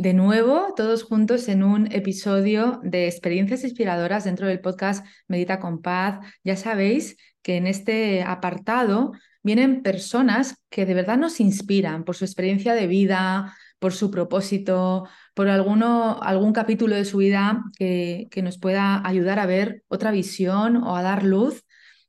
[0.00, 5.82] de nuevo todos juntos en un episodio de experiencias inspiradoras dentro del podcast Medita con
[5.82, 6.20] Paz.
[6.42, 9.12] Ya sabéis que en este apartado
[9.42, 15.06] vienen personas que de verdad nos inspiran por su experiencia de vida, por su propósito,
[15.34, 20.12] por alguno, algún capítulo de su vida que, que nos pueda ayudar a ver otra
[20.12, 21.62] visión o a dar luz.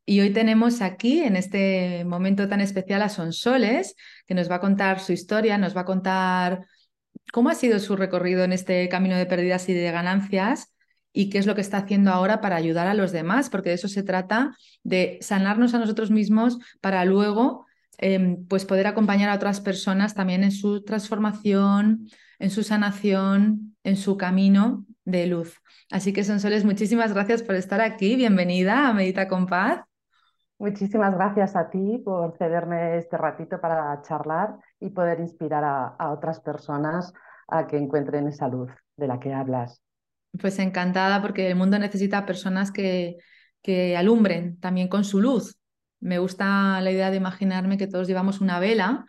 [0.05, 4.61] Y hoy tenemos aquí, en este momento tan especial, a Sonsoles, que nos va a
[4.61, 6.65] contar su historia, nos va a contar
[7.31, 10.73] cómo ha sido su recorrido en este camino de pérdidas y de ganancias
[11.13, 13.75] y qué es lo que está haciendo ahora para ayudar a los demás, porque de
[13.75, 17.65] eso se trata, de sanarnos a nosotros mismos para luego
[17.97, 22.07] em, pues poder acompañar a otras personas también en su transformación,
[22.39, 25.61] en su sanación, en su camino de luz.
[25.89, 28.15] Así que Sonsoles, muchísimas gracias por estar aquí.
[28.15, 29.81] Bienvenida a Medita con Paz.
[30.57, 36.41] Muchísimas gracias a ti por cederme este ratito para charlar y poder inspirar a, otras
[36.41, 37.13] personas
[37.47, 39.81] a que encuentren esa luz de la que hablas.
[40.39, 43.17] Pues encantada porque el mundo necesita personas que,
[43.61, 45.57] que alumbren también con su luz.
[45.99, 49.05] Me gusta la idea de imaginarme que todos llevamos una vela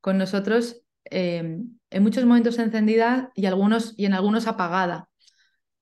[0.00, 1.58] con nosotros eh,
[1.90, 5.08] en muchos momentos encendida y, algunos, y en algunos apagada.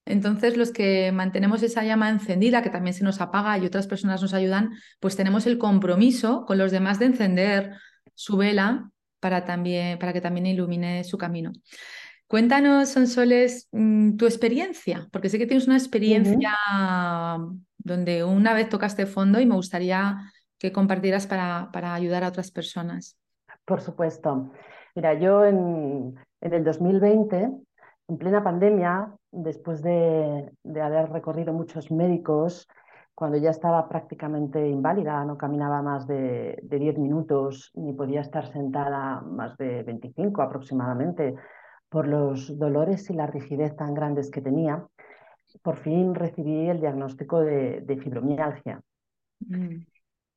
[0.06, 4.20] Entonces, los que mantenemos esa llama encendida, que también se nos apaga y otras personas
[4.20, 7.76] nos ayudan, pues tenemos el compromiso con los demás de encender
[8.14, 8.90] su vela
[9.24, 11.50] para, también, para que también ilumine su camino.
[12.26, 16.52] Cuéntanos, Sonsoles, mm, tu experiencia, porque sé que tienes una experiencia
[17.78, 20.18] donde una vez tocaste fondo y me gustaría
[20.58, 23.18] que compartieras para, para ayudar a otras personas.
[23.64, 24.52] Por supuesto.
[24.94, 27.50] Mira, yo en, en el 2020
[28.08, 30.52] en plena pandemia, después de,
[30.82, 32.68] haber recorrido muchos médicos,
[33.14, 39.20] cuando ya estaba prácticamente inválida, no caminaba más de, 10 minutos ni podía estar sentada
[39.20, 41.34] más de 25 aproximadamente
[41.88, 44.84] por los dolores y la rigidez tan grandes que tenía,
[45.62, 48.82] por fin recibí el diagnóstico de, fibromialgia.
[49.40, 49.86] Mm.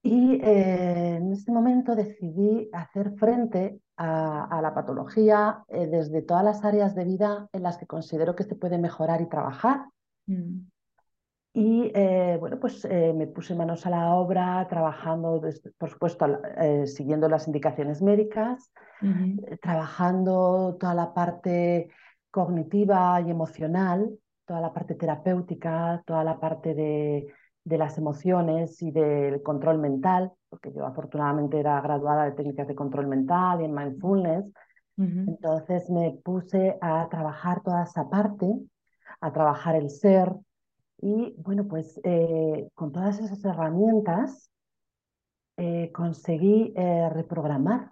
[0.04, 6.64] Y eh, en ese momento decidí hacer frente a, la patología eh, desde todas las
[6.64, 9.86] áreas de vida en las que considero que se puede mejorar y trabajar.
[10.28, 10.68] Mm.
[11.60, 15.42] Y eh, bueno, pues me puse manos a la obra, trabajando,
[15.80, 16.40] por supuesto,
[16.86, 18.72] siguiendo las indicaciones médicas,
[19.62, 21.90] trabajando toda la parte
[22.30, 27.34] cognitiva y emocional, toda la parte terapéutica, toda la parte de
[27.68, 32.76] de las emociones y del control mental, porque yo afortunadamente era graduada de técnicas de
[32.76, 34.54] control mental y en mindfulness.
[34.96, 38.48] Entonces me puse a trabajar toda esa parte,
[39.20, 40.32] a trabajar el ser
[41.00, 44.50] y bueno, pues eh, con todas esas herramientas
[45.58, 47.92] eh, conseguí eh, reprogramar,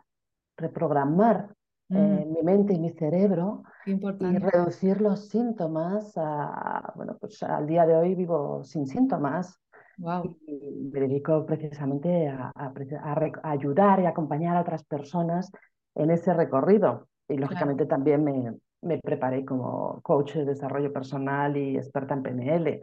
[0.58, 1.56] reprogramar
[1.90, 2.32] mm.
[2.32, 6.14] mi mente y mi cerebro y reducir los síntomas.
[6.16, 9.60] A, bueno, pues al día de hoy vivo sin síntomas.
[9.98, 12.52] Y me dedico precisamente a,
[13.44, 15.52] ayudar y acompañar a otras personas
[15.94, 17.08] en ese recorrido.
[17.30, 18.56] Y lógicamente también me,
[18.86, 22.80] me, preparé como coach de desarrollo personal y experta en PNL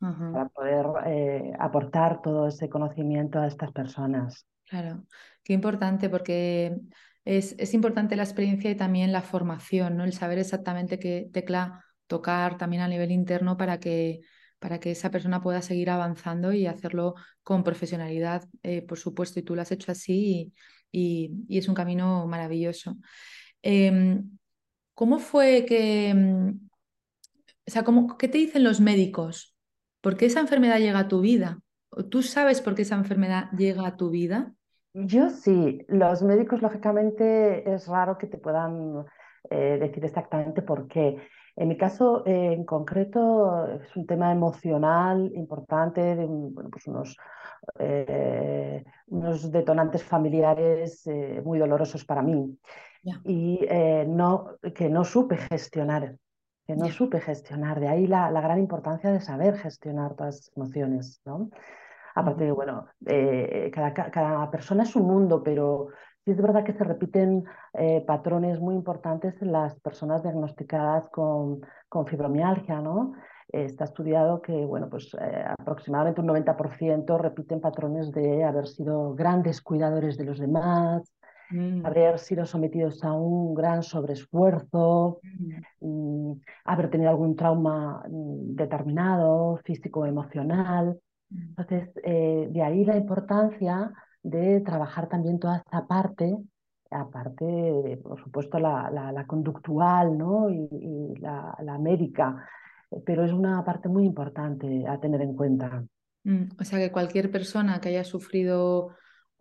[0.00, 4.46] para poder eh, aportar todo ese conocimiento a estas personas.
[4.68, 5.04] Claro,
[5.44, 6.80] qué importante porque
[7.24, 10.02] es, es, importante la experiencia y también la formación, ¿no?
[10.02, 14.22] El saber exactamente qué tecla tocar también a nivel interno para que
[14.62, 19.42] para que esa persona pueda seguir avanzando y hacerlo con profesionalidad, eh, por supuesto, y
[19.42, 20.52] tú lo has hecho así
[20.92, 22.96] y, es un camino maravilloso.
[23.60, 24.31] Em,
[24.94, 26.60] ¿Cómo fue que, em,
[27.66, 29.56] o sea, ¿cómo, qué te dicen los médicos?
[30.00, 31.60] ¿Por qué esa enfermedad llega a tu vida?
[32.10, 34.54] ¿Tú sabes por qué esa enfermedad llega a tu vida?
[34.94, 39.04] Yo sí, los médicos lógicamente es raro que te puedan
[39.50, 41.16] eh, decir exactamente por qué.
[41.56, 47.16] En mi caso, eh, en concreto, es un tema emocional importante, de bueno, pues unos,
[47.78, 51.08] eh, unos detonantes familiares
[51.44, 52.58] muy dolorosos para mí.
[53.24, 53.66] Y
[54.06, 56.16] no, que no supe gestionar,
[56.66, 57.80] que no supe gestionar.
[57.80, 61.50] De ahí la, la, gran importancia de saber gestionar todas las emociones, ¿no?
[62.14, 62.86] Aparte de, bueno,
[63.72, 65.88] cada, cada persona es un mundo, pero
[66.24, 71.62] Sí es verdad que se repiten eh, patrones muy importantes en las personas diagnosticadas con,
[71.88, 73.14] con fibromialgia, ¿no?
[73.48, 79.60] está estudiado que bueno, pues, eh, aproximadamente un 90% repiten patrones de haber sido grandes
[79.60, 81.12] cuidadores de los demás,
[81.52, 81.86] mm.
[81.86, 86.30] haber sido sometidos a un gran sobreesfuerzo, mm.
[86.30, 90.98] Mm, haber tenido algún trauma determinado, físico o emocional.
[91.30, 96.36] Entonces, eh, de ahí la importancia de trabajar también toda esta parte,
[96.90, 100.50] aparte, por supuesto, la, la, conductual ¿no?
[100.50, 102.46] y, la, la, médica,
[103.04, 105.84] pero es una parte muy importante a tener en cuenta.
[106.24, 108.90] Mm, o sea que cualquier persona que haya sufrido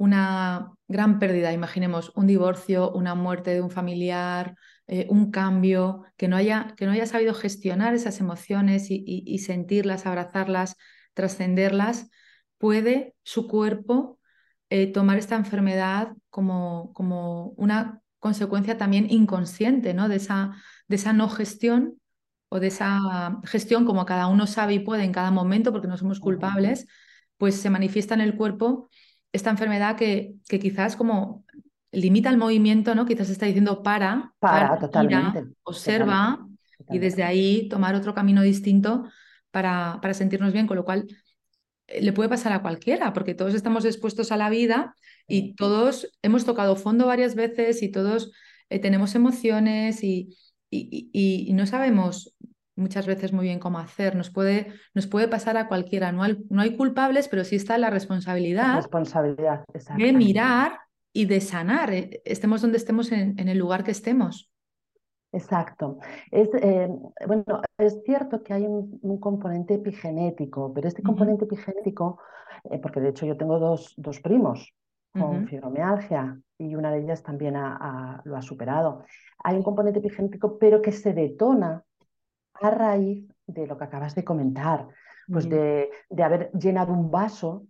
[0.01, 4.55] una gran pérdida, imaginemos un divorcio, una muerte de un familiar,
[4.87, 9.39] eh, un cambio, que no, haya, que no haya sabido gestionar esas emociones y, y
[9.39, 10.75] sentirlas, abrazarlas,
[11.13, 12.09] trascenderlas,
[12.57, 14.19] puede su cuerpo
[14.71, 20.09] eh, tomar esta enfermedad como, como, una consecuencia también inconsciente ¿no?
[20.09, 20.51] de, esa,
[20.87, 22.01] de esa no gestión
[22.49, 25.97] o de esa gestión como cada uno sabe y puede en cada momento porque no
[25.97, 26.87] somos culpables,
[27.37, 28.89] pues se manifiesta en el cuerpo
[29.31, 31.45] esta enfermedad que, que quizás como
[31.91, 33.05] limita el movimiento, ¿no?
[33.05, 36.47] Quizás está diciendo para, para, totalmente, observa
[36.89, 39.05] y desde ahí tomar otro camino distinto
[39.51, 41.07] para, para sentirnos bien, con lo cual
[41.99, 44.95] le puede pasar a cualquiera, porque todos estamos expuestos a la vida
[45.27, 48.31] y todos hemos tocado fondo varias veces y todos
[48.69, 50.37] eh, tenemos emociones y,
[50.69, 52.33] y, no sabemos
[52.75, 54.15] muchas veces muy bien cómo hacer.
[54.15, 56.11] Nos puede, nos puede pasar a cualquiera.
[56.11, 59.63] No hay, no hay culpables, pero sí está la responsabilidad, responsabilidad
[59.97, 60.79] de mirar
[61.13, 64.51] y de sanar, eh, estemos donde estemos en el lugar que estemos.
[65.33, 65.99] Exacto.
[66.29, 66.89] Es, eh,
[67.25, 72.19] bueno, es cierto que hay un, componente epigenético, pero este componente epigenético,
[72.65, 74.73] eh, porque de hecho yo tengo dos, dos primos
[75.13, 79.03] con fibromialgia y una de ellas también lo ha superado.
[79.43, 81.83] Hay un componente epigenético, pero que se detona
[82.61, 84.87] a raíz de lo que acabas de comentar,
[85.31, 87.65] pues de, de, haber llenado un vaso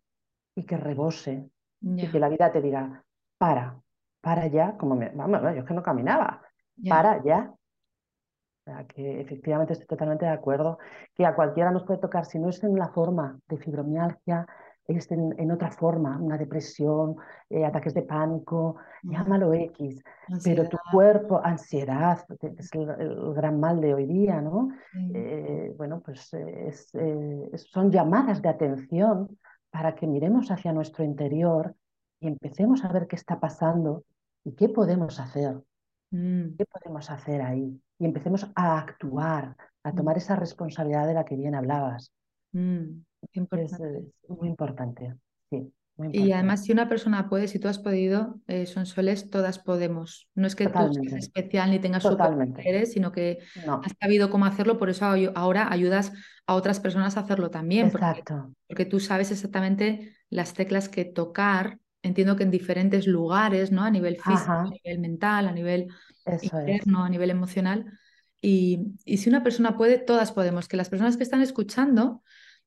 [0.56, 1.50] y que rebose
[1.82, 3.04] y que la vida te diga,
[3.38, 3.80] para,
[4.22, 6.42] para ya, como me, vamos, yo es que no caminaba,
[6.88, 7.54] para ya.
[7.54, 10.78] O sea, que efectivamente estoy totalmente de acuerdo
[11.16, 14.46] que a cualquiera nos puede tocar, si no es en la forma de fibromialgia,
[14.88, 17.16] es en, otra forma, una depresión,
[17.50, 20.04] eh, ataques de pánico, llámalo X,
[20.44, 24.70] pero tu cuerpo, ansiedad, es el, gran mal de hoy día, ¿no?
[25.14, 29.38] Eh, bueno, pues eh, son llamadas de atención
[29.70, 31.76] para que miremos hacia nuestro interior
[32.20, 34.04] y empecemos a ver qué está pasando
[34.44, 35.62] y qué podemos hacer.
[36.12, 36.56] Mm.
[36.58, 37.82] ¿Qué podemos hacer ahí?
[37.98, 39.96] Y empecemos a actuar, a mm.
[39.96, 42.12] tomar esa responsabilidad de la que bien hablabas.
[42.52, 43.80] Mm, es,
[44.28, 45.16] muy importante,
[45.50, 45.72] sí.
[46.14, 50.28] Y además, si una persona puede, si tú has podido, eh, son soles, todas podemos.
[50.34, 54.80] No es que tú seas especial ni tengas superpoderes, sino que has sabido cómo hacerlo,
[54.80, 56.12] por eso ahora ayudas
[56.48, 57.88] a otras personas a hacerlo también.
[57.88, 58.54] Exacto.
[58.68, 63.84] porque tú sabes exactamente las teclas que tocar entiendo que en diferentes lugares, ¿no?
[63.84, 65.88] A nivel físico, a nivel mental, a nivel
[66.42, 67.86] interno, a nivel emocional.
[68.42, 70.68] Y, si una persona puede, todas podemos.
[70.68, 72.24] Que las personas que están escuchando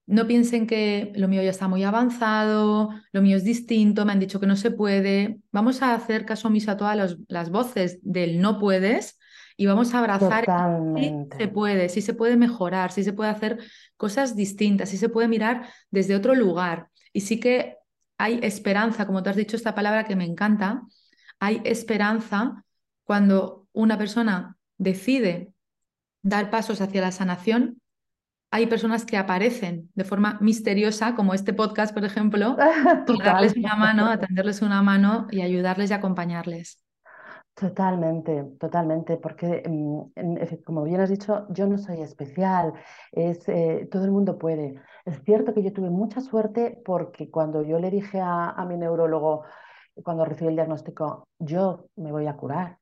[0.07, 4.21] no piensen que lo mío ya está muy avanzado, lo mío es distinto, me han
[4.21, 5.39] dicho que no se puede.
[5.51, 9.19] Vamos a hacer caso omiso a todas las voces del no puedes
[9.57, 10.45] y vamos a abrazar
[10.97, 13.59] si se puede, si se puede mejorar, si se puede hacer
[13.97, 16.89] cosas distintas, si se puede mirar desde otro lugar.
[17.13, 17.77] Y sí que
[18.19, 20.83] hay esperanza, como tú has dicho esta palabra que me encanta,
[21.39, 22.65] hay esperanza
[23.05, 25.53] cuando una persona decide
[26.23, 27.81] dar pasos hacia la sanación.
[28.55, 32.57] Hay personas que aparecen de forma misteriosa, como este podcast, por ejemplo,
[33.25, 36.79] darles una mano, atenderles una mano y ayudarles y acompañarles.
[37.53, 42.75] Totalmente, totalmente, porque mm, como bien has dicho, yo no soy especial,
[43.11, 44.81] es, eh, todo el mundo puede.
[45.05, 49.43] Es cierto que yo tuve mucha suerte porque cuando yo le dije a, mi neurólogo,
[50.05, 52.79] cuando recibí el diagnóstico, yo me voy a curar,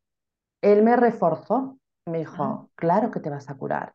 [0.61, 3.95] él me reforzó, me dijo, claro que te vas a curar,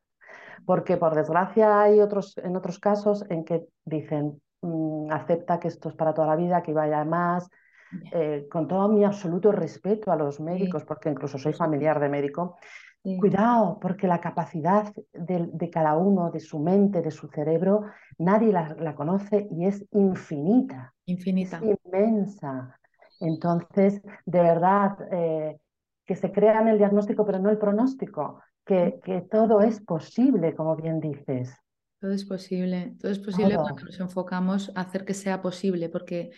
[0.65, 5.89] porque por desgracia hay otros, en otros casos en que dicen, mm, acepta que esto
[5.89, 7.49] es para toda la vida, que vaya más,
[8.11, 12.57] eh, con todo mi absoluto respeto a los médicos, porque incluso soy familiar de médico,
[13.19, 17.85] Cuidado, porque la capacidad de, cada uno, de su mente, de su cerebro,
[18.17, 20.93] nadie la, conoce y es infinita.
[21.05, 21.61] Infinita.
[21.63, 22.77] Es inmensa.
[23.21, 25.57] Entonces, de verdad, eh,
[26.05, 30.75] que se crean el diagnóstico, pero no el pronóstico, que, que, todo es posible, como
[30.75, 31.55] bien dices.
[31.99, 36.29] Todo es posible, todo es posible cuando nos enfocamos a hacer que sea posible, porque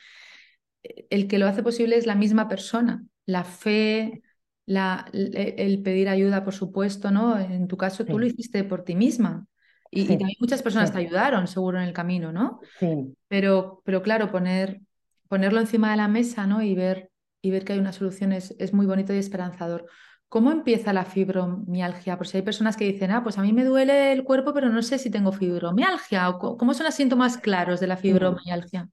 [0.83, 3.03] eh, el que lo hace posible es la misma persona.
[3.25, 4.21] La fe,
[4.65, 7.37] la, el pedir ayuda, por supuesto, ¿no?
[7.37, 9.45] En tu caso, tú lo hiciste por ti misma.
[9.91, 12.59] Y, también muchas personas te ayudaron, seguro, en el camino, ¿no?
[12.79, 13.15] Sí.
[13.27, 14.81] Pero, pero claro, poner,
[15.27, 16.61] ponerlo encima de la mesa, ¿no?
[16.61, 17.09] Y ver,
[17.41, 19.87] y ver que hay una solución es, es muy bonito y esperanzador.
[20.29, 22.15] ¿Cómo empieza la fibromialgia?
[22.15, 24.69] Por si hay personas que dicen, ah, pues a mí me duele el cuerpo, pero
[24.69, 26.33] no sé si tengo fibromialgia.
[26.39, 28.87] ¿Cómo son los síntomas claros de la fibromialgia?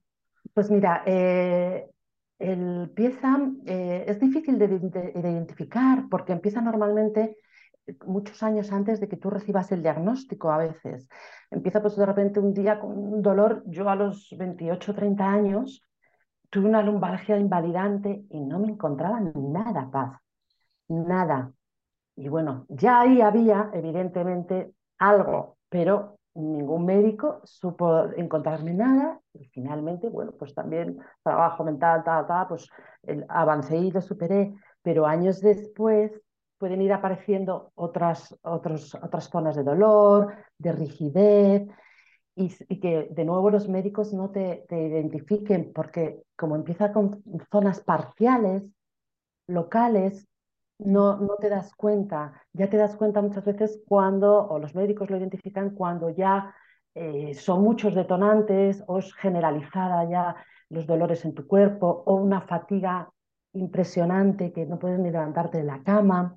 [0.55, 1.85] Pues mira, eh,
[2.39, 7.37] empieza, eh, es difícil de, identificar porque empieza normalmente
[8.07, 11.07] muchos años antes de que tú recibas el diagnóstico a veces.
[11.51, 15.83] Empieza pues de repente un día con un dolor, yo a los 28, 30 años
[16.49, 20.19] tuve una lumbalgia invalidante y no me encontraba nada paz,
[20.87, 21.51] nada.
[22.15, 30.09] Y bueno, ya ahí había evidentemente algo, pero ningún médico supo encontrarme nada y finalmente,
[30.09, 32.69] bueno, pues también trabajo mental, tal, tal, pues
[33.29, 36.11] avancé y lo superé, pero años después
[36.57, 41.67] pueden ir apareciendo otras, otras zonas de dolor, de rigidez
[42.35, 48.63] y, que de nuevo los médicos no te identifiquen porque como empieza con zonas parciales,
[49.47, 50.27] locales,
[50.79, 52.33] no, no te das cuenta.
[52.53, 56.53] Ya te das cuenta muchas veces cuando, o los médicos lo identifican cuando ya
[56.93, 60.35] eh, son muchos detonantes o es generalizada ya
[60.69, 63.09] los dolores en tu cuerpo o una fatiga
[63.53, 66.35] impresionante que no puedes ni levantarte de la cama.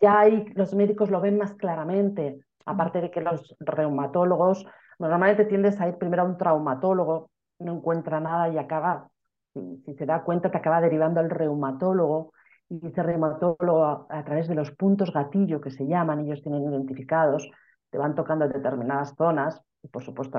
[0.00, 4.66] Ya hay, los médicos lo ven más claramente, aparte de que los reumatólogos,
[4.98, 9.08] normalmente tiendes a ir primero a un traumatólogo, no encuentra nada y acaba,
[9.54, 12.32] si, si se da cuenta, te acaba derivando al reumatólogo
[12.68, 17.48] y ese reumatólogo a, través de los puntos gatillo que se llaman, ellos tienen identificados,
[17.90, 20.38] te van tocando determinadas zonas y por supuesto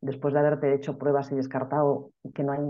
[0.00, 2.60] después de haberte hecho pruebas y descartado que no hay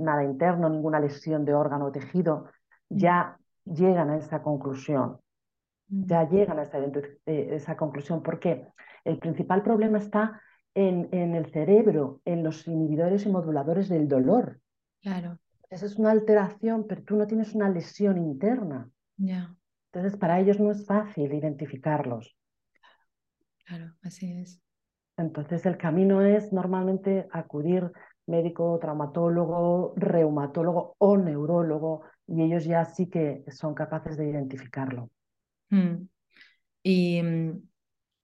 [0.00, 2.46] nada interno, ninguna lesión de órgano o tejido,
[2.88, 2.96] mm.
[2.96, 5.18] ya llegan a esa conclusión.
[5.88, 6.06] Mm.
[6.06, 8.66] Ya llegan a esa, eh, esa conclusión porque
[9.04, 10.40] el principal problema está
[10.74, 14.58] en, en el cerebro, en los inhibidores y moduladores del dolor.
[15.00, 15.38] Claro.
[15.70, 18.90] Esa es una alteración, pero tú no tienes una lesión interna.
[19.16, 19.54] Ya.
[19.92, 22.36] Entonces, para ellos no es fácil identificarlos.
[23.64, 24.60] Claro, así es.
[25.16, 27.90] Entonces, el camino es normalmente acudir
[28.26, 35.10] médico, traumatólogo, reumatólogo o neurólogo, y ellos ya sí que son capaces de identificarlo.
[35.68, 36.08] Hmm.
[36.82, 37.62] ¿Y mm,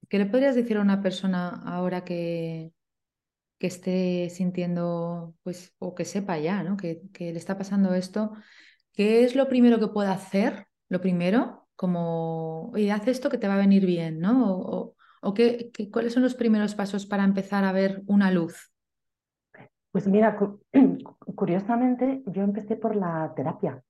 [0.08, 2.72] qué le podrías decir a una persona ahora que,
[3.58, 6.76] que esté sintiendo, pues, o que sepa ya, ¿no?
[6.76, 8.32] Que, le está pasando esto,
[8.92, 10.66] ¿qué es lo primero que puede hacer?
[10.88, 14.56] Lo primero, como, oye, haz esto que te va a venir bien, ¿no?
[14.56, 18.72] O, o qué, cuáles son los primeros pasos para empezar a ver una luz.
[19.90, 20.38] Pues mira,
[21.34, 23.82] curiosamente, yo empecé por la terapia.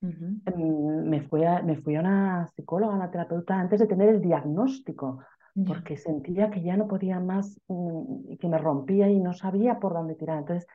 [0.00, 4.20] Em, me, fui a, me fui a una psicóloga, una terapeuta, antes de tener el
[4.20, 5.20] diagnóstico,
[5.66, 9.78] porque sentía que ya no podía más mm, y que me rompía y no sabía
[9.78, 10.38] por dónde tirar.
[10.38, 10.66] Entonces,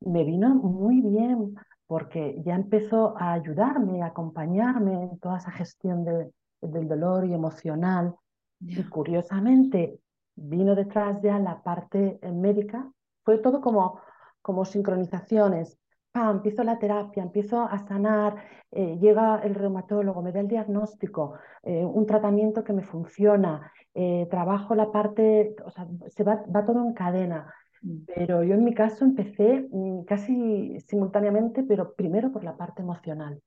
[0.00, 1.54] me vino muy bien
[1.86, 7.32] porque ya empezó a ayudarme, a acompañarme en toda esa gestión de, del dolor y
[7.32, 8.14] emocional.
[8.60, 9.98] Y curiosamente,
[10.34, 12.90] vino detrás ya la parte eh, médica.
[13.24, 14.00] Fue todo como,
[14.42, 15.77] como sincronizaciones.
[16.14, 18.36] Empiezo la terapia, empiezo a sanar,
[18.70, 24.26] eh, llega el reumatólogo, me da el diagnóstico, eh, un tratamiento que me funciona, eh,
[24.30, 27.52] trabajo la parte, o sea, se va, va todo en cadena.
[27.82, 27.98] Mm.
[28.14, 33.40] Pero yo en mi caso empecé mm, casi simultáneamente, pero primero por la parte emocional.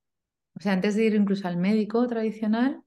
[0.56, 2.82] O sea, antes de ir incluso al médico tradicional.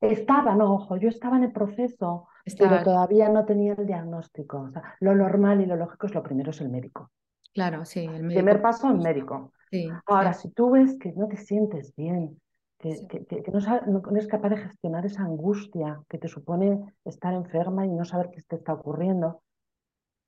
[0.00, 4.62] Estaba, no, ojo, yo estaba en el proceso, pero todavía no tenía el diagnóstico.
[4.62, 7.10] O sea, lo normal y lo lógico es lo primero es el médico.
[7.52, 8.38] Claro, sí, el médico.
[8.38, 9.52] Primer paso, el médico.
[9.70, 12.40] Sí, Ahora, si tú ves que no te sientes bien,
[12.78, 18.04] que, no, es capaz de gestionar esa angustia que te supone estar enferma y no
[18.04, 19.42] saber qué te está ocurriendo,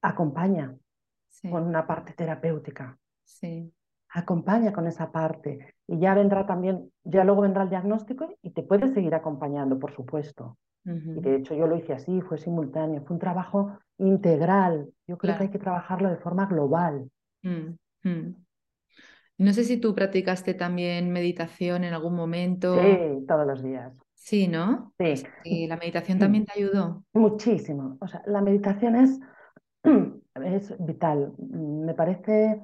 [0.02, 0.76] acompaña
[1.50, 2.98] con una parte terapéutica.
[3.24, 3.72] Sí.
[4.10, 8.62] Acompaña con esa parte y ya vendrá también, ya luego vendrá el diagnóstico y te
[8.62, 10.58] puedes seguir acompañando, por supuesto.
[10.84, 14.88] Y de hecho yo lo hice así, fue simultáneo, fue un trabajo integral.
[15.06, 17.08] Yo creo que hay que trabajarlo de forma global.
[17.42, 18.34] Mm, mm.
[19.38, 22.80] No sé si tú practicaste también meditación en algún momento.
[22.80, 23.92] Sí, todos los días.
[24.14, 24.92] Sí, ¿no?
[24.98, 25.24] Sí.
[25.44, 27.04] Y la meditación también te ayudó.
[27.12, 27.96] Muchísimo.
[28.00, 29.20] O sea, la meditación es,
[30.44, 31.32] es vital.
[31.38, 32.60] Me parece,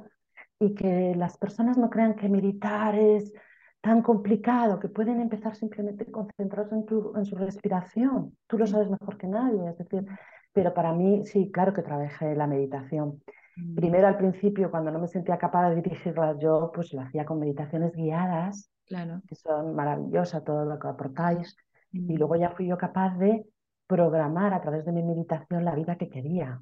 [0.61, 3.33] y que las personas no crean que meditar es
[3.81, 8.37] tan complicado, que pueden empezar simplemente concentrarse en, tu, en su respiración.
[8.47, 10.05] Tú lo sabes mejor que nadie, es decir,
[10.53, 13.23] pero para mí sí, claro que trabajé la meditación.
[13.57, 13.75] Mm.
[13.77, 17.39] Primero al principio, cuando no me sentía capaz de dirigirla yo, pues lo hacía con
[17.39, 19.23] meditaciones guiadas, claro.
[19.27, 21.57] que son maravillosas todo lo que aportáis.
[21.93, 22.19] Y Mm.
[22.19, 23.47] luego ya fui yo capaz de
[23.87, 26.61] programar a través de mi meditación la vida que quería,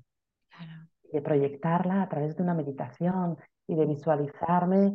[0.56, 0.88] Claro.
[1.12, 4.94] de proyectarla a través de una meditación y de visualizarme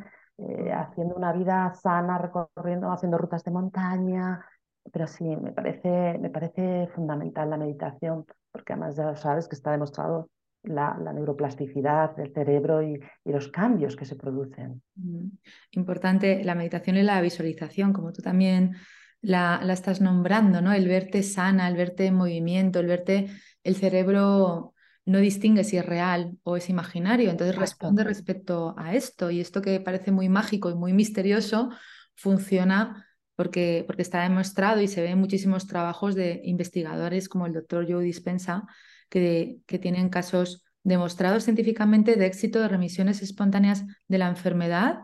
[0.49, 4.45] eh, haciendo una vida sana, recorriendo, haciendo rutas de montaña.
[4.91, 9.71] Pero sí, me parece, me parece fundamental la meditación, porque además ya sabes que está
[9.71, 10.29] demostrado
[10.63, 14.81] la, la neuroplasticidad del cerebro y, y los cambios que se producen.
[14.95, 15.27] Mm.
[15.71, 18.75] Importante la meditación y la visualización, como tú también
[19.21, 20.73] la, la estás nombrando, ¿no?
[20.73, 23.27] El verte sana, el verte en movimiento, el verte,
[23.63, 24.70] el cerebro
[25.05, 29.61] no distingue si es real o es imaginario, entonces responde respecto a esto y esto
[29.61, 31.69] que parece muy mágico y muy misterioso
[32.15, 37.53] funciona porque, porque está demostrado y se ve en muchísimos trabajos de investigadores como el
[37.53, 38.67] doctor Joe Dispensa
[39.09, 44.99] que, que tienen casos demostrados científicamente de éxito de remisiones espontáneas de la enfermedad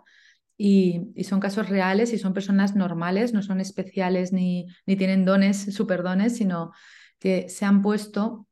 [0.60, 5.24] y, y, son casos reales y son personas normales, no son especiales ni, ni tienen
[5.24, 6.72] dones, superdones, sino
[7.20, 8.48] que se han puesto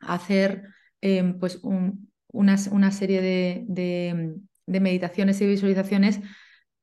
[0.00, 0.62] a hacer
[1.00, 4.34] eh, pues un, una, una, serie de, de,
[4.66, 6.20] de, meditaciones y visualizaciones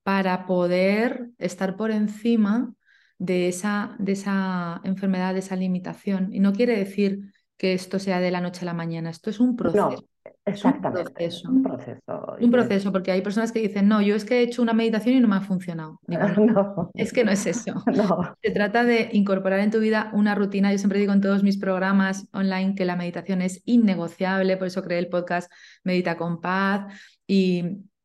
[0.03, 2.73] para poder estar por encima
[3.17, 6.33] de esa, de esa enfermedad, de esa limitación.
[6.33, 9.39] Y no quiere decir que esto sea de la noche a la mañana, esto es
[9.39, 9.89] un proceso.
[9.91, 10.14] No.
[10.45, 11.99] Exactamente, es un proceso.
[11.99, 14.61] Un proceso, un proceso, porque hay personas que dicen, no, yo es que he hecho
[14.61, 15.99] una meditación y no me ha funcionado.
[16.07, 16.91] Digo, no, no.
[16.93, 17.73] Es que no es eso.
[17.95, 18.35] No.
[18.41, 20.71] Se trata de incorporar en tu vida una rutina.
[20.71, 24.83] Yo siempre digo en todos mis programas online que la meditación es innegociable, por eso
[24.83, 25.51] creé el podcast
[25.83, 26.93] Medita con Paz,
[27.25, 27.63] y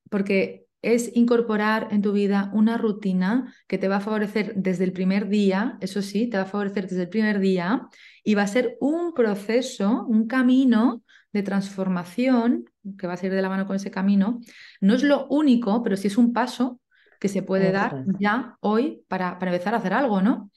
[0.09, 4.93] porque es incorporar en tu vida una rutina que te va a favorecer desde el
[4.93, 7.89] primer día, eso sí, te va a favorecer desde el primer día
[8.25, 11.03] y va a ser un proceso, un camino
[11.33, 12.65] de transformación
[12.99, 14.41] que va a ser de la mano con ese camino.
[14.81, 16.81] No es lo único, pero sí es un paso
[17.21, 20.51] que se puede dar ya hoy para, para, empezar a hacer algo, ¿no?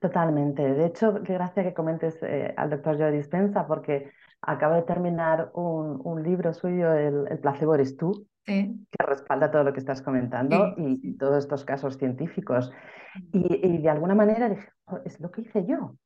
[0.00, 0.62] Totalmente.
[0.74, 4.10] De hecho, qué gracia que comentes eh, al doctor Joe Dispensa, porque
[4.42, 8.86] acabo de terminar un, un libro suyo, el, el, placebo eres tú, sí.
[8.90, 12.70] que respalda todo lo que estás comentando y, y, todos estos casos científicos.
[13.32, 14.68] Y, y de alguna manera dije,
[15.04, 15.96] es lo que hice yo.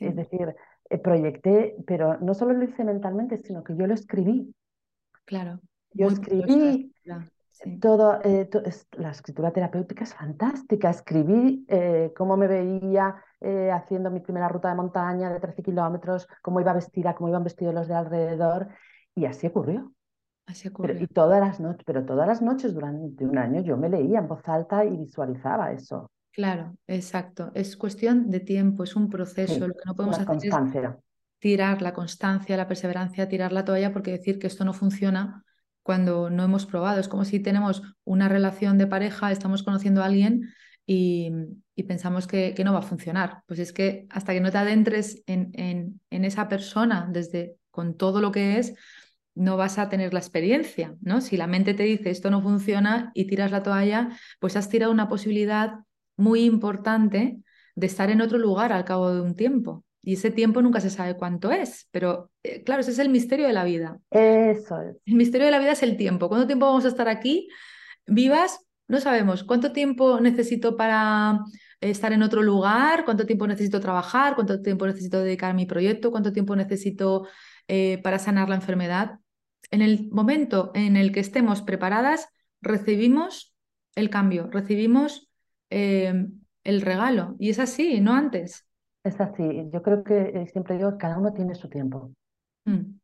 [0.00, 0.54] Es decir,
[0.90, 4.54] eh, proyecté, pero no solo lo hice mentalmente, sino que yo lo escribí.
[5.24, 5.60] Claro.
[5.92, 6.92] Yo Muy escribí
[7.50, 7.78] sí.
[7.78, 10.90] todo, eh, to es, la escritura terapéutica es fantástica.
[10.90, 16.28] Escribí eh, cómo me veía eh, haciendo mi primera ruta de montaña de 13 kilómetros,
[16.42, 18.68] cómo iba vestida, cómo iban vestidos los de alrededor,
[19.14, 19.92] y así ocurrió.
[20.46, 20.94] Así ocurrió.
[20.94, 24.18] Pero, y todas las noches, pero todas las noches durante un año yo me leía
[24.18, 26.10] en voz alta y visualizaba eso.
[26.38, 27.50] Claro, exacto.
[27.52, 29.54] Es cuestión de tiempo, es un proceso.
[29.54, 30.80] Sí, Lo que no podemos hacer constancia.
[30.82, 31.04] es
[31.40, 35.44] tirar la constancia, la perseverancia, tirar la toalla, porque decir que esto no funciona
[35.82, 37.00] cuando no hemos probado.
[37.00, 40.48] Es como si tenemos una relación de pareja, estamos conociendo a alguien
[40.86, 41.32] y,
[41.74, 43.42] y pensamos que, que, no va a funcionar.
[43.46, 47.96] Pues es que hasta que no te adentres en, en, en, esa persona desde con
[47.96, 48.74] todo lo que es,
[49.34, 51.20] no vas a tener la experiencia, ¿no?
[51.20, 54.92] Si la mente te dice esto no funciona y tiras la toalla, pues has tirado
[54.92, 55.80] una posibilidad
[56.18, 57.38] muy importante
[57.74, 59.84] de estar en otro lugar al cabo de un tiempo.
[60.02, 63.46] Y ese tiempo nunca se sabe cuánto es, pero eh, claro, ese es el misterio
[63.46, 63.98] de la vida.
[64.10, 64.96] Eso es.
[65.04, 66.28] El misterio de la vida es el tiempo.
[66.28, 67.48] ¿Cuánto tiempo vamos a estar aquí
[68.06, 68.60] vivas?
[68.86, 69.44] No sabemos.
[69.44, 71.40] ¿Cuánto tiempo necesito para
[71.80, 73.04] estar en otro lugar?
[73.04, 74.34] ¿Cuánto tiempo necesito trabajar?
[74.34, 76.10] ¿Cuánto tiempo necesito dedicar a mi proyecto?
[76.10, 77.26] ¿Cuánto tiempo necesito
[77.66, 79.18] eh, para sanar la enfermedad?
[79.70, 82.28] En el momento en el que estemos preparadas,
[82.60, 83.54] recibimos
[83.94, 85.27] el cambio, recibimos
[85.70, 86.26] eh,
[86.64, 87.36] el regalo.
[87.38, 88.66] Y es así, no antes.
[89.04, 89.68] Es así.
[89.72, 92.12] Yo creo que eh, siempre digo cada uno tiene su tiempo.
[92.64, 92.98] Mm.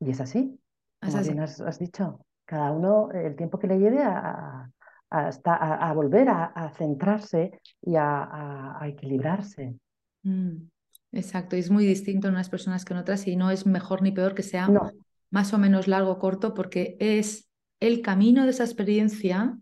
[0.00, 0.58] Y es así.
[1.00, 1.30] Es Como así.
[1.30, 2.20] bien has, has, dicho.
[2.44, 4.70] Cada uno, el tiempo que le lleve a,
[5.10, 9.76] a, a, a volver a, centrarse y a, equilibrarse.
[10.22, 10.68] Mm.
[11.12, 11.56] Exacto.
[11.56, 14.12] Y es muy distinto en unas personas que en otras y no es mejor ni
[14.12, 14.92] peor que sea no.
[15.30, 17.48] más o menos largo o corto porque es
[17.80, 19.58] el camino de esa experiencia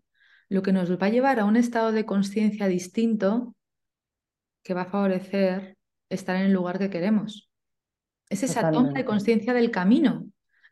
[0.49, 3.55] lo que nos va a llevar a un estado de conciencia distinto
[4.63, 5.77] que va a favorecer
[6.09, 7.51] estar en el lugar que queremos.
[8.29, 8.89] Es esa Totalmente.
[8.89, 10.27] toma de conciencia del camino.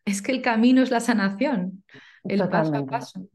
[0.05, 1.85] Es que el camino es la sanación,
[2.25, 2.87] el Totalmente.
[2.87, 3.29] paso a paso.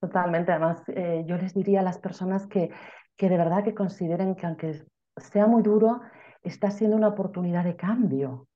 [0.00, 0.52] Totalmente.
[0.52, 2.70] Además, eh, yo les diría a las personas que,
[3.16, 4.84] que de verdad que consideren que aunque
[5.16, 6.00] sea muy duro,
[6.42, 8.46] está siendo una oportunidad de cambio,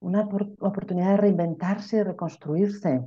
[0.00, 0.28] una
[0.60, 3.02] oportunidad de reinventarse y reconstruirse.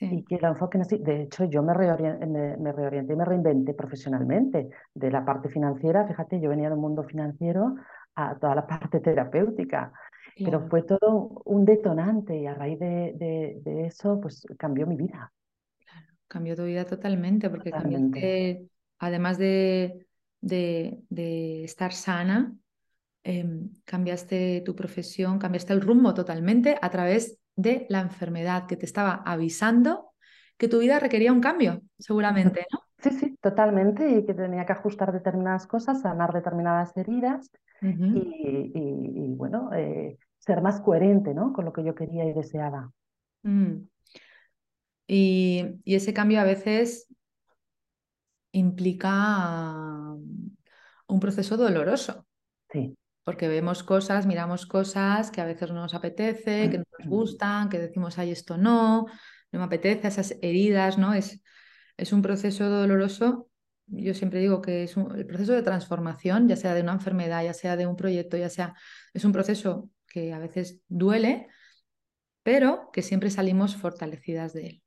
[0.00, 0.98] Y que lo enfoquen así.
[0.98, 6.06] De hecho, yo me, reorienté, me, reorienté, me reinventé profesionalmente de la parte financiera.
[6.06, 7.74] Fíjate, yo venía del mundo financiero
[8.14, 9.92] a toda la parte terapéutica.
[10.36, 15.32] Pero fue todo un detonante y a raíz de, de, eso, pues cambió mi vida.
[15.78, 20.06] Claro, cambió tu vida totalmente, porque cambiaste, además de,
[20.40, 22.54] de, estar sana,
[23.24, 28.86] em, cambiaste tu profesión, cambiaste el rumbo totalmente a través de la enfermedad que te
[28.86, 30.12] estaba avisando
[30.56, 32.80] que tu vida requería un cambio, seguramente, ¿no?
[32.98, 39.72] Sí, sí, totalmente, y que tenía que ajustar determinadas cosas, sanar determinadas heridas y, bueno,
[39.72, 41.52] eh, ser más coherente ¿no?
[41.52, 42.92] con lo que yo quería y deseaba.
[43.42, 43.86] Mm.
[45.06, 47.06] Y, ese cambio a veces
[48.52, 50.14] implica
[51.06, 52.26] un proceso doloroso.
[52.70, 52.96] Sí.
[53.28, 57.68] Porque vemos cosas, miramos cosas que a veces no nos apetece, que no nos gustan,
[57.68, 59.04] que decimos, ay, esto no,
[59.52, 61.12] no me apetece, esas heridas, ¿no?
[61.12, 61.42] Es,
[61.98, 63.50] es un proceso doloroso.
[63.88, 67.52] Yo siempre digo que es el proceso de transformación, ya sea de una enfermedad, ya
[67.52, 68.74] sea de un proyecto, ya sea,
[69.12, 71.48] es un proceso que a veces duele,
[72.42, 74.82] pero que siempre salimos fortalecidas de él.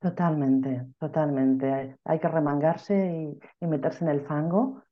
[0.00, 1.98] Totalmente, totalmente.
[2.02, 4.82] Hay que remangarse y, meterse en el fango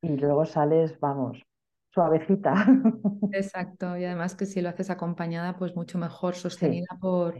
[0.00, 1.44] y luego sales, vamos,
[1.90, 2.54] suavecita.
[3.32, 7.34] Exacto, y además que si lo haces acompañada, pues mucho mejor, sostenida por,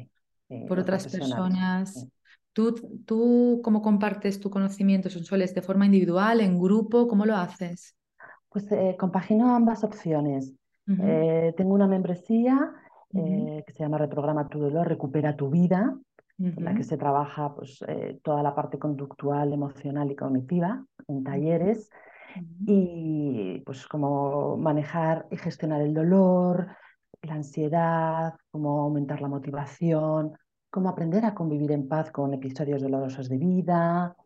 [0.68, 2.06] por otras personas.
[2.52, 2.74] ¿Tú,
[3.06, 5.54] ¿Tú cómo compartes tu conocimiento sensuales?
[5.54, 7.06] ¿De forma individual, en grupo?
[7.06, 7.96] ¿Cómo lo haces?
[8.48, 10.52] Pues eh, compagino ambas opciones.
[10.88, 12.72] Eh, tengo una membresía
[13.14, 15.96] eh, que se llama Reprograma tu dolor, recupera tu vida,
[16.36, 17.78] en la que se trabaja pues,
[18.22, 21.90] toda la parte conductual, emocional y cognitiva en talleres
[22.66, 26.68] y pues cómo manejar y gestionar el dolor,
[27.22, 30.32] la ansiedad, cómo aumentar la motivación,
[30.70, 34.16] cómo aprender a convivir en paz con episodios dolorosos de vida.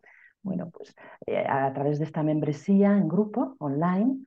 [0.41, 4.23] Bueno, pues eh, a través de esta membresía en grupo, online,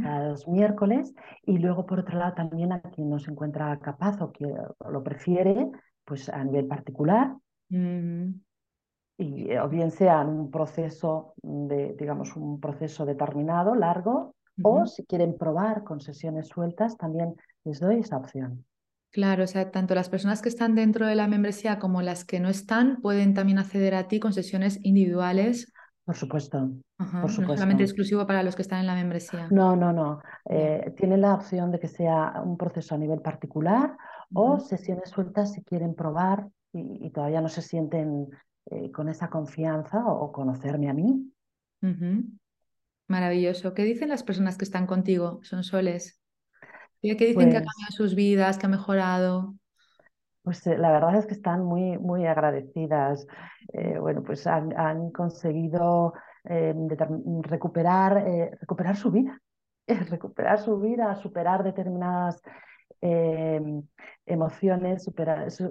[0.00, 1.12] cada dos miércoles,
[1.42, 4.46] y luego por otro lado también a quien no se encuentra capaz o que
[4.88, 5.68] lo prefiere,
[6.04, 7.34] pues a nivel particular,
[9.18, 14.86] y, eh, o bien sea en un proceso de, digamos, un proceso determinado, largo, o
[14.86, 18.64] si quieren probar con sesiones sueltas, también les doy esa opción.
[19.10, 22.40] Claro, o sea, tanto las personas que están dentro de la membresía como las que
[22.40, 25.72] no están pueden también acceder a ti con sesiones individuales.
[26.04, 26.70] Por supuesto.
[26.98, 29.48] No solamente exclusivo para los que están en la membresía.
[29.50, 30.20] No, no, no.
[30.48, 33.96] Eh, tienen la opción de que sea un proceso a nivel particular
[34.32, 38.28] o sesiones sueltas si quieren probar y, todavía no se sienten
[38.70, 41.32] eh, con esa confianza o, conocerme a mí.
[43.06, 43.74] Maravilloso.
[43.74, 45.38] ¿Qué dicen las personas que están contigo?
[45.42, 46.20] Son soles.
[47.00, 49.54] ¿Qué dicen que ha pues cambiado sus vidas, que ha mejorado?
[50.42, 53.26] Pues eh, la verdad es que están muy, muy agradecidas.
[53.72, 58.24] Eh, bueno, pues han, conseguido recuperar,
[58.60, 59.40] recuperar su vida,
[59.86, 62.40] recuperar su vida, superar determinadas
[63.00, 63.82] Em,
[64.24, 65.08] emociones,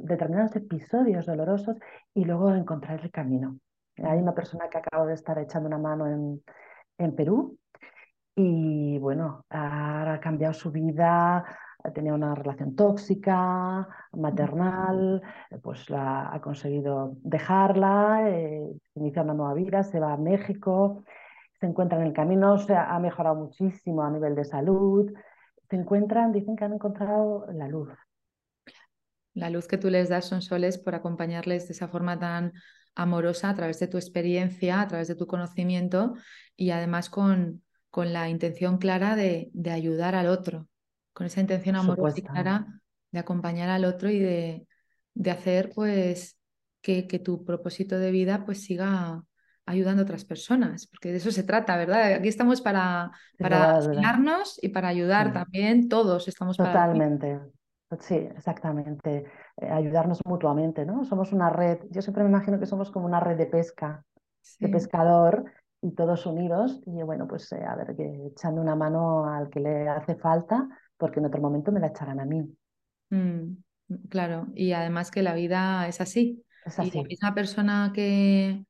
[0.03, 1.77] determinados episodios dolorosos
[2.13, 3.59] y luego encontrar el camino.
[3.97, 6.43] Hay una persona que acabo de estar echando una mano en,
[6.97, 7.57] en Perú
[8.35, 11.45] y bueno, ha cambiado su vida,
[11.93, 15.21] tenía una relación tóxica, maternal,
[15.61, 21.03] pues la, ha conseguido dejarla, eh, una nueva vida, se va a México,
[21.59, 25.11] se encuentra en el camino, se ha mejorado muchísimo a nivel de salud,
[25.69, 27.89] se encuentran, dicen que han encontrado la luz.
[29.33, 32.53] La luz que tú les das son soles por acompañarles de esa forma tan
[32.95, 36.13] amorosa a través de tu experiencia, a través de tu conocimiento
[36.55, 40.69] y además con, con la intención clara de, de, ayudar al otro,
[41.13, 44.67] con esa intención amorosa y clara de acompañar al otro y de,
[45.13, 46.37] de hacer pues
[46.81, 49.23] que, que, tu propósito de vida pues siga
[49.65, 52.13] ayudando a otras personas, porque de eso se trata, ¿verdad?
[52.13, 57.39] Aquí estamos para, para enseñarnos y para ayudar también, todos estamos Totalmente.
[57.99, 59.25] Sí, exactamente.
[59.57, 61.05] Eh, ayudarnos mutuamente, ¿no?
[61.05, 64.03] Somos una red, yo siempre me imagino que somos como una red de pesca,
[64.59, 65.45] de pescador
[65.81, 69.59] y todos unidos y bueno, pues eh, a ver, que echando una mano al que
[69.59, 72.43] le hace falta, porque en otro momento me la echarán a mí.
[73.09, 73.57] Mm,
[74.09, 76.43] claro, y además que la vida es así.
[76.65, 76.89] Es así.
[76.89, 78.65] Y la misma persona que,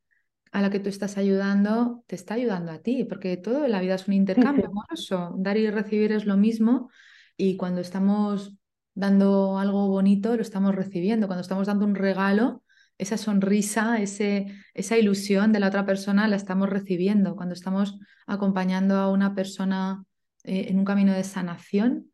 [0.55, 3.81] a la que tú estás ayudando te está ayudando a ti, porque todo en la
[3.81, 5.35] vida es un intercambio amoroso.
[5.37, 6.89] Dar y recibir es lo mismo
[7.35, 8.55] y cuando estamos
[8.93, 11.27] dando algo bonito lo estamos recibiendo.
[11.27, 12.63] Cuando estamos dando un regalo,
[12.97, 17.35] esa sonrisa, ese, esa ilusión de la otra persona la estamos recibiendo.
[17.35, 20.05] Cuando estamos acompañando a una persona
[20.45, 22.13] eh, en un camino de sanación,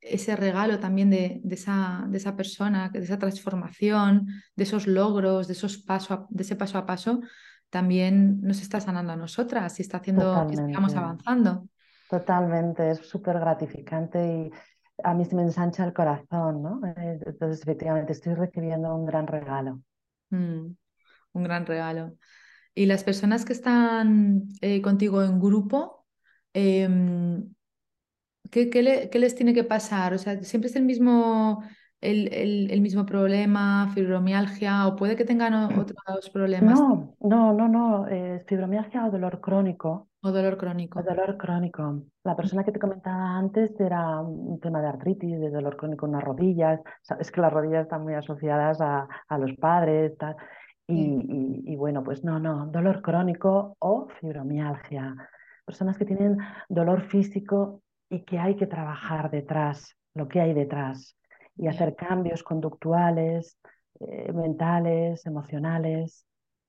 [0.00, 5.54] ese regalo también de, esa, de esa persona, de esa transformación, de esos logros, de,
[5.54, 7.20] esos paso de ese paso a paso,
[7.70, 11.68] también nos está sanando a nosotras y está haciendo que sigamos avanzando.
[12.08, 14.50] Totalmente, es súper gratificante y
[15.04, 16.80] a mí se me ensancha el corazón, ¿no?
[16.84, 19.80] Eh, entonces, efectivamente, estoy recibiendo un gran regalo.
[20.30, 20.74] Mm,
[21.32, 22.16] un gran regalo.
[22.74, 26.06] Y las personas que están eh, contigo en grupo,
[26.52, 27.52] em,
[28.50, 30.14] ¿qué, les tiene que pasar?
[30.14, 31.62] O sea, ¿siempre es el mismo,
[32.00, 36.80] el, mismo problema, fibromialgia, o puede que tengan otros problemas?
[36.80, 40.08] No, no, no, no, es fibromialgia o dolor crónico.
[40.22, 41.00] O dolor crónico.
[41.00, 42.02] O dolor crónico.
[42.24, 46.12] La persona que te comentaba antes era un tema de artritis, de dolor crónico en
[46.12, 46.80] las rodillas.
[47.18, 49.08] es que las rodillas están muy asociadas a,
[49.38, 50.12] los padres.
[50.86, 55.14] Y, y, bueno, pues no, no, dolor crónico o fibromialgia.
[55.64, 56.36] Personas que tienen
[56.68, 61.16] dolor físico y que hay que trabajar detrás, lo que hay detrás,
[61.60, 63.58] y hacer cambios conductuales,
[64.00, 66.24] eh, mentales, emocionales.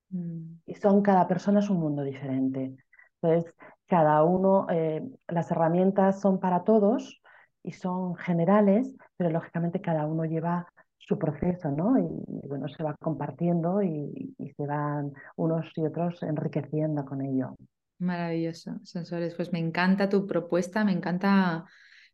[0.10, 0.56] Mm.
[0.66, 2.76] Y son, cada persona es un mundo diferente.
[3.22, 3.54] Entonces,
[3.88, 7.22] cada uno, eh, las herramientas son para todos
[7.64, 11.98] y son generales, pero lógicamente cada uno lleva su proceso, ¿no?
[11.98, 17.56] Y, bueno, se va compartiendo y, y, se van unos y otros enriqueciendo con ello.
[18.00, 19.36] Maravilloso, Sensores.
[19.36, 21.66] Pues me encanta tu propuesta, me encanta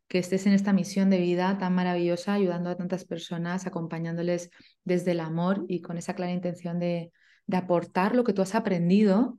[0.08, 4.50] que estés en esta misión de vida tan maravillosa, ayudando a tantas personas, acompañándoles
[4.84, 7.12] desde el amor y con esa clara intención de,
[7.50, 9.38] aportar lo que tú has aprendido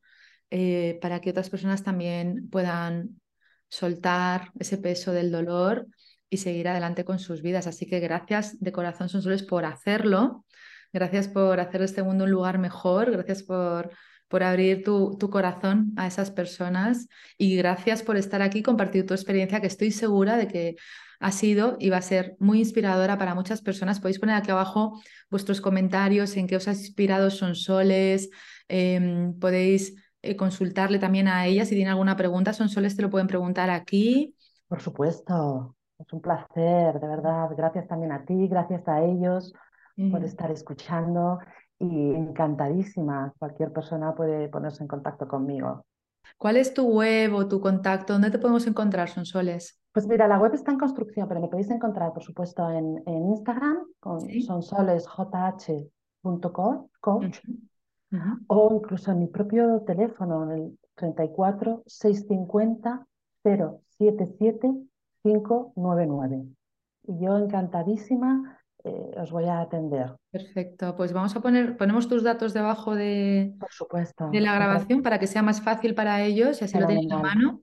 [0.50, 3.22] eh, para que otras personas también puedan
[3.68, 5.86] soltar ese peso del dolor
[6.28, 7.68] y seguir adelante con sus vidas.
[7.68, 10.46] Así que gracias de corazón, Sonsoles, por hacerlo.
[10.92, 13.12] Gracias por hacer este mundo un lugar mejor.
[13.12, 13.92] Gracias por
[14.30, 19.60] por abrir tu, corazón a esas personas y gracias por estar aquí, compartir tu experiencia,
[19.60, 20.76] que estoy segura de que
[21.20, 24.00] ha sido y va a ser muy inspiradora para muchas personas.
[24.00, 28.30] Podéis poner aquí abajo vuestros comentarios en qué os ha inspirado Son Soles,
[28.68, 32.54] em, podéis eh, consultarle también a ella si tiene alguna pregunta.
[32.54, 34.36] Son Soles te lo pueden preguntar aquí.
[34.68, 37.50] Por supuesto, es un placer, de verdad.
[37.58, 39.54] Gracias también a ti, gracias a ellos
[40.12, 41.40] por estar escuchando
[41.80, 43.34] y encantadísima.
[43.40, 45.86] Cualquier persona puede ponerse en contacto conmigo.
[46.38, 48.14] ¿Cuál es tu web o tu contacto?
[48.14, 49.82] ¿Dónde te podemos encontrar, Sonsoles?
[49.92, 53.80] Pues mira, la web está en construcción, pero me podéis encontrar, por supuesto, en, Instagram
[54.00, 56.88] con sonsolesjh.com
[58.48, 63.06] o incluso en mi propio teléfono, en el 34 650
[63.44, 64.74] 077
[65.24, 66.46] 599.
[67.08, 70.16] Y yo encantadísima eh, os voy a atender.
[70.32, 75.02] Perfecto, pues vamos a poner, ponemos tus datos debajo de, Por supuesto, de la grabación
[75.02, 77.62] para que sea más fácil para ellos y así lo tienen en mano.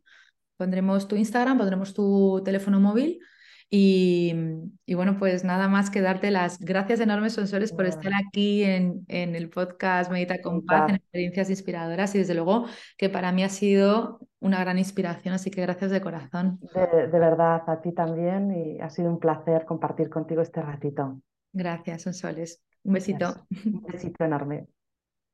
[0.57, 3.21] Pondremos tu Instagram, pondremos tu teléfono móvil
[3.69, 9.05] y, bueno, pues nada más que darte las gracias enormes, Sonsoles, por estar aquí en,
[9.09, 13.43] en, el podcast Medita con Paz, en experiencias inspiradoras y desde luego que para mí
[13.43, 16.61] ha sido una gran inspiración, así que gracias de corazón.
[16.75, 21.21] De, de verdad, a ti también y ha sido un placer compartir contigo este ratito.
[21.53, 22.63] Gracias, Sonsoles.
[22.85, 23.35] Un besito.
[23.65, 24.69] Un besito enorme.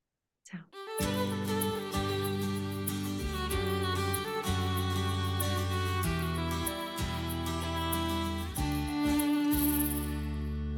[0.44, 1.21] Chao.